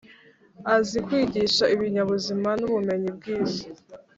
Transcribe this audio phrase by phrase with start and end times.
[0.75, 3.65] azi kwigisha ibinyabuzima n’ubumenyi bw’isi,